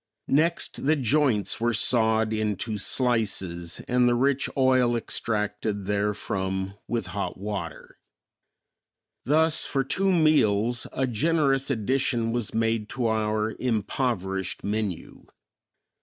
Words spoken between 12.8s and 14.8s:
to our impoverished